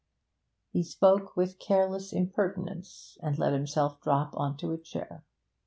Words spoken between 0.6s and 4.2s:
He spoke with careless impertinence, and let himself